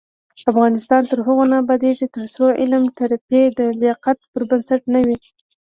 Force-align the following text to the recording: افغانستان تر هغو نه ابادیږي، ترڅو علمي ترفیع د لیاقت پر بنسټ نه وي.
افغانستان 0.51 1.01
تر 1.11 1.19
هغو 1.25 1.43
نه 1.51 1.55
ابادیږي، 1.63 2.07
ترڅو 2.15 2.45
علمي 2.61 2.91
ترفیع 2.99 3.45
د 3.57 3.61
لیاقت 3.81 4.17
پر 4.31 4.41
بنسټ 4.49 4.81
نه 4.93 4.99
وي. 5.05 5.17